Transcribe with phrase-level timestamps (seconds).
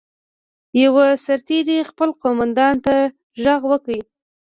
[0.83, 2.95] یوه سرتېري خپل قوماندان ته
[3.43, 3.97] غږ وکړ.